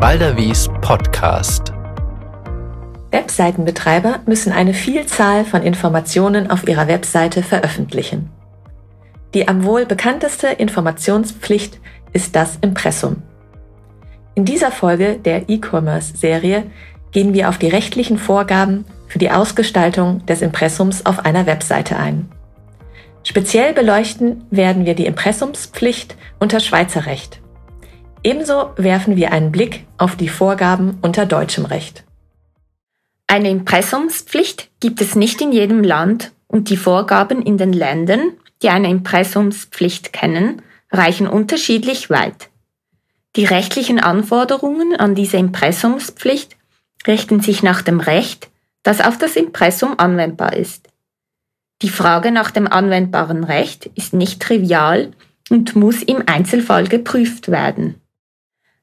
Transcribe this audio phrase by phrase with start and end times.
[0.00, 1.74] Balderwies Podcast.
[3.10, 8.30] Webseitenbetreiber müssen eine Vielzahl von Informationen auf ihrer Webseite veröffentlichen.
[9.34, 11.80] Die am wohl bekannteste Informationspflicht
[12.14, 13.16] ist das Impressum.
[14.34, 16.64] In dieser Folge der E-Commerce-Serie
[17.12, 22.30] gehen wir auf die rechtlichen Vorgaben für die Ausgestaltung des Impressums auf einer Webseite ein.
[23.22, 27.42] Speziell beleuchten werden wir die Impressumspflicht unter Schweizer Recht.
[28.22, 32.04] Ebenso werfen wir einen Blick auf die Vorgaben unter deutschem Recht.
[33.26, 38.68] Eine Impressumspflicht gibt es nicht in jedem Land und die Vorgaben in den Ländern, die
[38.68, 40.60] eine Impressumspflicht kennen,
[40.90, 42.50] reichen unterschiedlich weit.
[43.36, 46.56] Die rechtlichen Anforderungen an diese Impressumspflicht
[47.06, 48.50] richten sich nach dem Recht,
[48.82, 50.88] das auf das Impressum anwendbar ist.
[51.82, 55.12] Die Frage nach dem anwendbaren Recht ist nicht trivial
[55.48, 57.99] und muss im Einzelfall geprüft werden.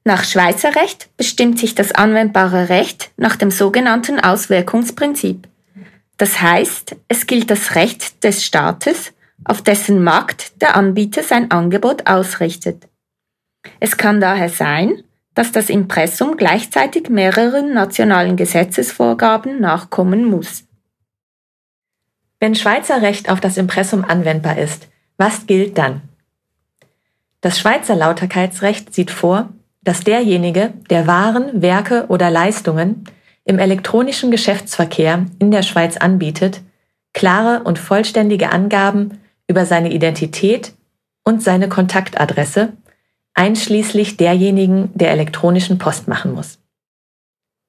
[0.08, 5.46] Nach Schweizer Recht bestimmt sich das anwendbare Recht nach dem sogenannten Auswirkungsprinzip.
[6.16, 9.12] Das heißt, es gilt das Recht des Staates,
[9.44, 12.88] auf dessen Markt der Anbieter sein Angebot ausrichtet.
[13.80, 15.02] Es kann daher sein,
[15.34, 20.64] dass das Impressum gleichzeitig mehreren nationalen Gesetzesvorgaben nachkommen muss.
[22.40, 26.00] Wenn Schweizer Recht auf das Impressum anwendbar ist, was gilt dann?
[27.42, 29.50] Das Schweizer Lauterkeitsrecht sieht vor,
[29.82, 33.04] dass derjenige, der Waren, Werke oder Leistungen
[33.44, 36.60] im elektronischen Geschäftsverkehr in der Schweiz anbietet,
[37.14, 40.74] klare und vollständige Angaben über seine Identität
[41.24, 42.72] und seine Kontaktadresse
[43.34, 46.58] einschließlich derjenigen der elektronischen Post machen muss.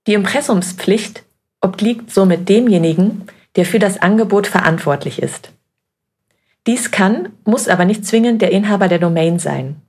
[0.08, 1.24] Die Impressumspflicht
[1.62, 5.52] obliegt somit demjenigen, der für das Angebot verantwortlich ist.
[6.68, 9.82] Dies kann, muss aber nicht zwingend der Inhaber der Domain sein.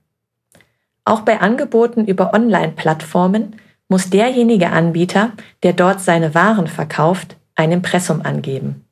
[1.05, 3.55] Auch bei Angeboten über Online-Plattformen
[3.87, 5.31] muss derjenige Anbieter,
[5.63, 8.85] der dort seine Waren verkauft, ein Impressum angeben.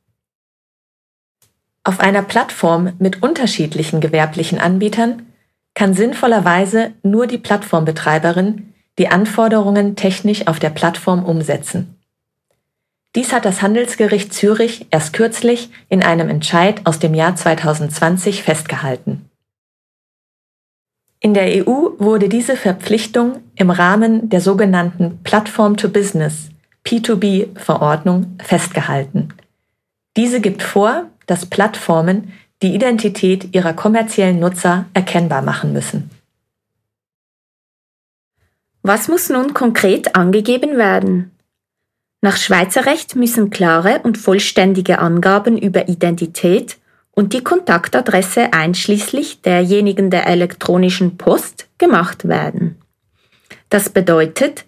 [1.84, 5.26] Auf einer Plattform mit unterschiedlichen gewerblichen Anbietern
[5.74, 11.96] kann sinnvollerweise nur die Plattformbetreiberin die Anforderungen technisch auf der Plattform umsetzen.
[13.16, 19.29] Dies hat das Handelsgericht Zürich erst kürzlich in einem Entscheid aus dem Jahr 2020 festgehalten.
[21.22, 26.48] In der EU wurde diese Verpflichtung im Rahmen der sogenannten Platform to Business
[26.86, 29.28] P2B Verordnung festgehalten.
[30.16, 32.32] Diese gibt vor, dass Plattformen
[32.62, 36.10] die Identität ihrer kommerziellen Nutzer erkennbar machen müssen.
[38.82, 41.32] Was muss nun konkret angegeben werden?
[42.22, 46.78] Nach Schweizer Recht müssen klare und vollständige Angaben über Identität
[47.20, 52.80] und die Kontaktadresse einschließlich derjenigen der elektronischen Post gemacht werden.
[53.68, 54.64] Das bedeutet,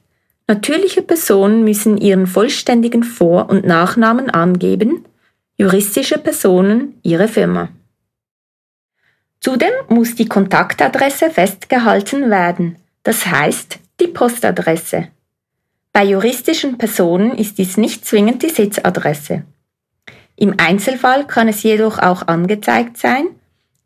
[0.47, 5.07] natürliche Personen müssen ihren vollständigen Vor- und Nachnamen angeben,
[5.57, 7.71] juristische Personen ihre Firma.
[9.41, 15.09] Zudem muss die Kontaktadresse festgehalten werden, das heißt die Postadresse.
[15.95, 19.45] Bei juristischen Personen ist dies nicht zwingend die Sitzadresse.
[20.42, 23.28] Im Einzelfall kann es jedoch auch angezeigt sein,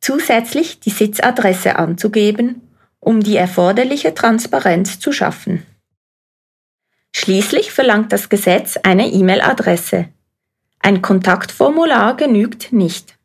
[0.00, 2.62] zusätzlich die Sitzadresse anzugeben,
[2.98, 5.66] um die erforderliche Transparenz zu schaffen.
[7.12, 10.06] Schließlich verlangt das Gesetz eine E-Mail-Adresse.
[10.80, 13.18] Ein Kontaktformular genügt nicht.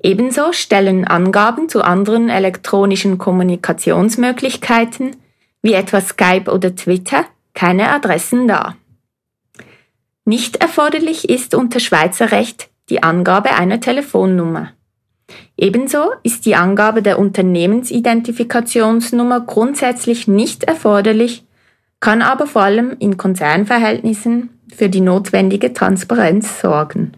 [0.00, 5.16] Ebenso stellen Angaben zu anderen elektronischen Kommunikationsmöglichkeiten,
[5.62, 7.24] wie etwa Skype oder Twitter,
[7.54, 8.76] keine Adressen dar.
[10.24, 14.72] Nicht erforderlich ist unter Schweizer Recht die Angabe einer Telefonnummer.
[15.56, 21.44] Ebenso ist die Angabe der Unternehmensidentifikationsnummer grundsätzlich nicht erforderlich,
[22.00, 27.12] kann aber vor allem in Konzernverhältnissen für die notwendige Transparenz sorgen.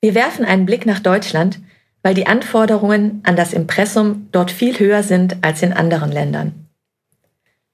[0.00, 1.60] Wir werfen einen Blick nach Deutschland,
[2.02, 6.66] weil die Anforderungen an das Impressum dort viel höher sind als in anderen Ländern.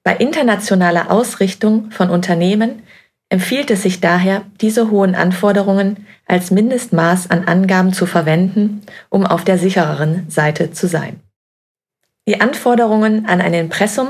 [0.03, 2.81] Bei internationaler Ausrichtung von Unternehmen
[3.29, 9.43] empfiehlt es sich daher, diese hohen Anforderungen als Mindestmaß an Angaben zu verwenden, um auf
[9.43, 11.19] der sichereren Seite zu sein.
[12.27, 14.09] Die Anforderungen an ein Impressum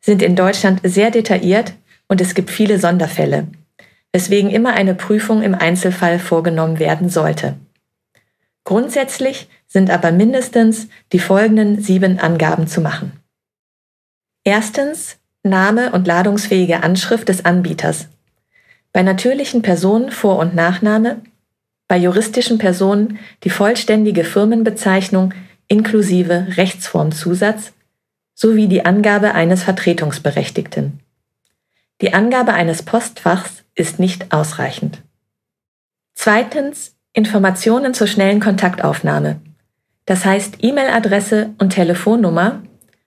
[0.00, 1.74] sind in Deutschland sehr detailliert
[2.08, 3.48] und es gibt viele Sonderfälle,
[4.12, 7.56] weswegen immer eine Prüfung im Einzelfall vorgenommen werden sollte.
[8.64, 13.12] Grundsätzlich sind aber mindestens die folgenden sieben Angaben zu machen.
[14.44, 18.08] Erstens Name und ladungsfähige Anschrift des Anbieters.
[18.92, 21.22] Bei natürlichen Personen Vor- und Nachname,
[21.86, 25.34] bei juristischen Personen die vollständige Firmenbezeichnung
[25.68, 27.72] inklusive Rechtsformzusatz
[28.34, 31.00] sowie die Angabe eines Vertretungsberechtigten.
[32.00, 35.02] Die Angabe eines Postfachs ist nicht ausreichend.
[36.14, 39.40] Zweitens Informationen zur schnellen Kontaktaufnahme.
[40.06, 42.62] Das heißt E-Mail-Adresse und Telefonnummer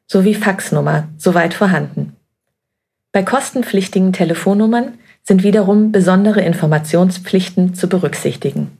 [0.07, 2.15] sowie Faxnummer, soweit vorhanden.
[3.11, 8.77] Bei kostenpflichtigen Telefonnummern sind wiederum besondere Informationspflichten zu berücksichtigen.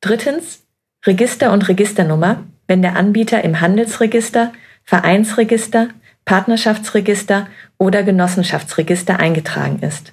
[0.00, 0.62] Drittens
[1.04, 4.52] Register und Registernummer, wenn der Anbieter im Handelsregister,
[4.84, 5.88] Vereinsregister,
[6.24, 7.48] Partnerschaftsregister
[7.78, 10.12] oder Genossenschaftsregister eingetragen ist.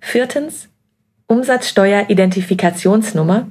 [0.00, 0.68] Viertens
[1.26, 3.48] Umsatzsteueridentifikationsnummer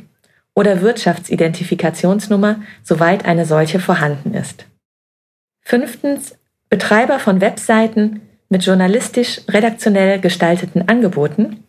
[0.53, 4.65] oder Wirtschaftsidentifikationsnummer, soweit eine solche vorhanden ist.
[5.61, 6.37] Fünftens
[6.69, 8.21] Betreiber von Webseiten
[8.53, 11.63] mit journalistisch redaktionell gestalteten Angeboten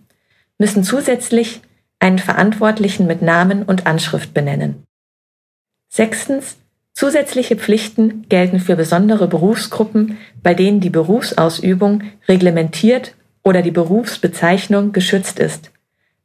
[0.59, 1.63] müssen zusätzlich
[1.99, 4.85] einen Verantwortlichen mit Namen und Anschrift benennen.
[5.89, 6.59] Sechstens
[6.97, 15.41] Zusätzliche Pflichten gelten für besondere Berufsgruppen, bei denen die Berufsausübung reglementiert oder die Berufsbezeichnung geschützt
[15.41, 15.73] ist,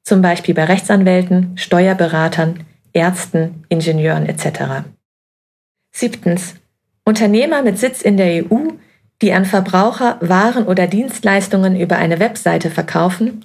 [0.03, 4.85] zum Beispiel bei Rechtsanwälten, Steuerberatern, Ärzten, Ingenieuren etc.
[5.89, 6.53] Siebtens.
[7.03, 8.67] Unternehmer mit Sitz in der EU,
[9.21, 13.43] die an Verbraucher Waren oder Dienstleistungen über eine Webseite verkaufen,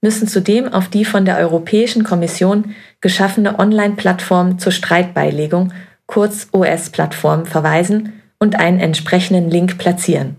[0.00, 5.72] müssen zudem auf die von der Europäischen Kommission geschaffene Online-Plattform zur Streitbeilegung
[6.06, 10.36] kurz OS-Plattform verweisen und einen entsprechenden Link platzieren.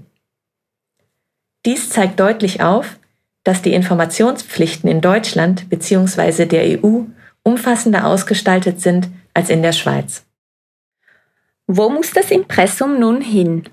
[1.66, 3.00] Dies zeigt deutlich auf,
[3.44, 6.46] dass die Informationspflichten in Deutschland bzw.
[6.46, 7.04] der EU
[7.44, 10.26] umfassender ausgestaltet sind als in der Schweiz.
[11.68, 13.64] Wo muss das Impressum nun hin?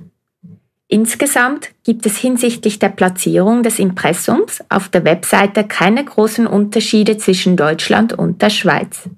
[0.92, 7.56] Insgesamt gibt es hinsichtlich der Platzierung des Impressums auf der Webseite keine großen Unterschiede zwischen
[7.56, 9.08] Deutschland und der Schweiz.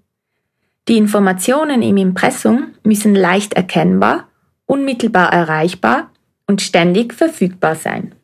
[0.87, 4.29] Die Informationen im Impressum müssen leicht erkennbar,
[4.67, 6.11] unmittelbar erreichbar
[6.47, 8.15] und ständig verfügbar sein.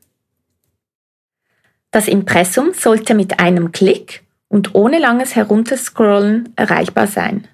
[1.90, 7.48] Das Impressum sollte mit einem Klick und ohne langes Herunterscrollen erreichbar sein.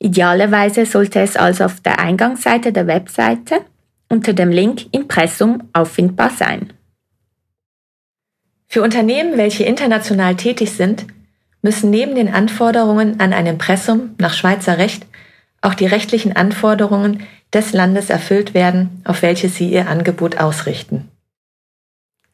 [0.00, 3.60] Idealerweise sollte es also auf der Eingangsseite der Webseite
[4.08, 6.72] unter dem Link Impressum auffindbar sein.
[8.68, 11.06] Für Unternehmen, welche international tätig sind,
[11.62, 15.06] müssen neben den Anforderungen an ein Impressum nach Schweizer Recht
[15.62, 17.22] auch die rechtlichen Anforderungen
[17.52, 21.08] des Landes erfüllt werden, auf welches sie ihr Angebot ausrichten.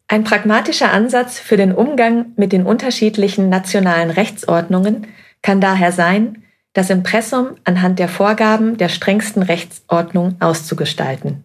[0.09, 5.07] Ein pragmatischer Ansatz für den Umgang mit den unterschiedlichen nationalen Rechtsordnungen
[5.41, 6.43] kann daher sein,
[6.75, 11.45] das Impressum anhand der Vorgaben der strengsten Rechtsordnung auszugestalten.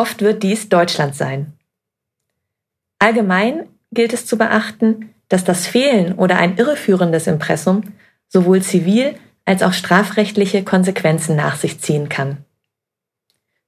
[0.00, 1.52] Oft wird dies Deutschland sein.
[2.98, 7.82] Allgemein gilt es zu beachten, dass das Fehlen oder ein irreführendes Impressum
[8.26, 9.14] sowohl zivil
[9.44, 12.38] als auch strafrechtliche Konsequenzen nach sich ziehen kann.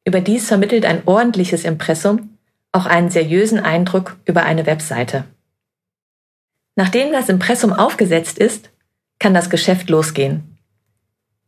[0.07, 2.39] Überdies vermittelt ein ordentliches Impressum
[2.73, 5.25] auch einen seriösen Eindruck über eine Webseite.
[6.77, 8.71] Nachdem das Impressum aufgesetzt ist,
[9.19, 10.57] kann das Geschäft losgehen.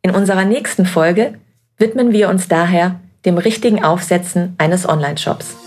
[0.03, 1.41] In unserer nächsten Folge
[1.79, 5.64] widmen wir uns daher dem richtigen Aufsetzen eines Online-Shops.